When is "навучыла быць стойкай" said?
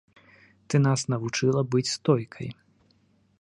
1.15-2.49